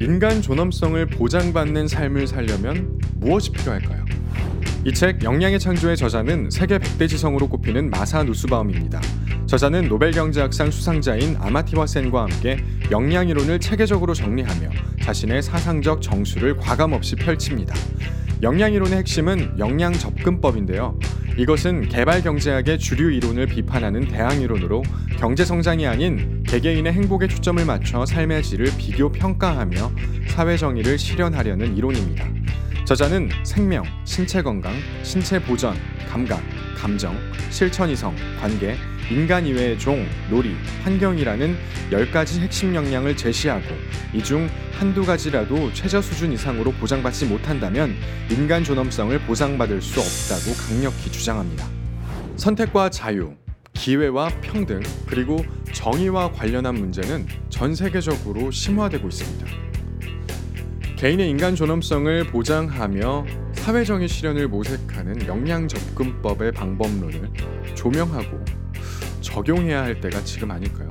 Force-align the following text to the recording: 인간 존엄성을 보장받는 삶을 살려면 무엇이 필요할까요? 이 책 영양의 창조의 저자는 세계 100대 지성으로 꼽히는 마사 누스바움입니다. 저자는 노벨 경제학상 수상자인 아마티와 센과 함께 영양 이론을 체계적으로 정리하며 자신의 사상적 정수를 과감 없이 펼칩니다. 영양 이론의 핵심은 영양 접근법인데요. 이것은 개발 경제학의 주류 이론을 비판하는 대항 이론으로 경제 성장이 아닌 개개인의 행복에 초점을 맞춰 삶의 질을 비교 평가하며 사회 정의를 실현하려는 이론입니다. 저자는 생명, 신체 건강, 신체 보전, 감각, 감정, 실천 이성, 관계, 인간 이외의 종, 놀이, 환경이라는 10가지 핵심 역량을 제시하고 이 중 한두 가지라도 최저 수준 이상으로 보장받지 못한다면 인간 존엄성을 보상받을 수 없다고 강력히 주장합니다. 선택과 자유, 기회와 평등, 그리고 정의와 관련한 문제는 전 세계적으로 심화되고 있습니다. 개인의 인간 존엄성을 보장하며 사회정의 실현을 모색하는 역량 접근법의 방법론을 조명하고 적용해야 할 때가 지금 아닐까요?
인간 0.00 0.42
존엄성을 0.42 1.06
보장받는 1.06 1.88
삶을 1.88 2.26
살려면 2.26 3.00
무엇이 3.16 3.50
필요할까요? 3.50 4.04
이 4.84 4.92
책 4.92 5.24
영양의 5.24 5.58
창조의 5.58 5.96
저자는 5.96 6.50
세계 6.50 6.78
100대 6.78 7.08
지성으로 7.08 7.48
꼽히는 7.48 7.90
마사 7.90 8.22
누스바움입니다. 8.22 9.00
저자는 9.46 9.88
노벨 9.88 10.12
경제학상 10.12 10.70
수상자인 10.70 11.36
아마티와 11.40 11.86
센과 11.88 12.22
함께 12.22 12.58
영양 12.92 13.28
이론을 13.28 13.58
체계적으로 13.58 14.14
정리하며 14.14 14.70
자신의 15.02 15.42
사상적 15.42 16.02
정수를 16.02 16.56
과감 16.56 16.92
없이 16.92 17.16
펼칩니다. 17.16 17.74
영양 18.42 18.72
이론의 18.72 18.98
핵심은 18.98 19.58
영양 19.58 19.92
접근법인데요. 19.92 20.98
이것은 21.38 21.88
개발 21.88 22.22
경제학의 22.22 22.78
주류 22.78 23.12
이론을 23.12 23.46
비판하는 23.46 24.08
대항 24.08 24.40
이론으로 24.40 24.82
경제 25.18 25.44
성장이 25.44 25.86
아닌 25.86 26.42
개개인의 26.44 26.94
행복에 26.94 27.28
초점을 27.28 27.62
맞춰 27.64 28.06
삶의 28.06 28.42
질을 28.42 28.72
비교 28.78 29.12
평가하며 29.12 29.92
사회 30.28 30.56
정의를 30.56 30.98
실현하려는 30.98 31.76
이론입니다. 31.76 32.35
저자는 32.86 33.28
생명, 33.42 33.82
신체 34.04 34.40
건강, 34.40 34.72
신체 35.02 35.42
보전, 35.42 35.76
감각, 36.08 36.40
감정, 36.76 37.16
실천 37.50 37.90
이성, 37.90 38.14
관계, 38.40 38.76
인간 39.10 39.44
이외의 39.44 39.76
종, 39.76 40.06
놀이, 40.30 40.54
환경이라는 40.84 41.56
10가지 41.90 42.38
핵심 42.38 42.76
역량을 42.76 43.16
제시하고 43.16 43.64
이 44.14 44.22
중 44.22 44.48
한두 44.78 45.04
가지라도 45.04 45.72
최저 45.72 46.00
수준 46.00 46.32
이상으로 46.32 46.70
보장받지 46.74 47.26
못한다면 47.26 47.92
인간 48.30 48.62
존엄성을 48.62 49.18
보상받을 49.20 49.82
수 49.82 49.98
없다고 49.98 50.56
강력히 50.56 51.10
주장합니다. 51.10 51.66
선택과 52.36 52.90
자유, 52.90 53.34
기회와 53.72 54.28
평등, 54.42 54.80
그리고 55.06 55.44
정의와 55.72 56.30
관련한 56.30 56.76
문제는 56.76 57.26
전 57.50 57.74
세계적으로 57.74 58.52
심화되고 58.52 59.08
있습니다. 59.08 59.65
개인의 60.96 61.28
인간 61.28 61.54
존엄성을 61.54 62.24
보장하며 62.28 63.26
사회정의 63.52 64.08
실현을 64.08 64.48
모색하는 64.48 65.26
역량 65.26 65.68
접근법의 65.68 66.52
방법론을 66.52 67.30
조명하고 67.74 68.42
적용해야 69.20 69.82
할 69.82 70.00
때가 70.00 70.24
지금 70.24 70.50
아닐까요? 70.50 70.88